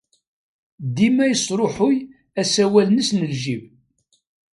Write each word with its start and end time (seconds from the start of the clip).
Dima 0.95 1.25
yesṛuḥuy 1.27 1.97
asawal-nnes 2.41 3.09
n 3.13 3.19
ljib. 3.31 3.63